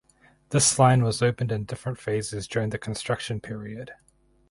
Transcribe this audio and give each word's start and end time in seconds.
This 0.49 0.79
line 0.79 1.03
was 1.03 1.21
opened 1.21 1.51
in 1.51 1.65
different 1.65 1.99
phases 1.99 2.47
during 2.47 2.71
the 2.71 2.79
construction 2.79 3.39
period. 3.39 3.91